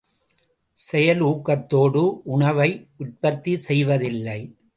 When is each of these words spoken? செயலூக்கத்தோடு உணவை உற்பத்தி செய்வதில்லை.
செயலூக்கத்தோடு 0.77 2.03
உணவை 2.23 2.69
உற்பத்தி 2.97 3.55
செய்வதில்லை. 3.67 4.39